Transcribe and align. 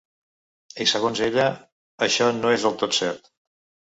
I 0.85 0.85
segons 0.91 1.19
ella 1.27 1.45
això 2.05 2.31
no 2.39 2.55
és 2.55 2.65
del 2.65 2.79
tot 2.85 2.99
cert. 3.01 3.31